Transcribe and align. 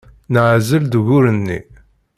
Neɛzel-d 0.33 0.93
ugur-nni. 0.99 1.59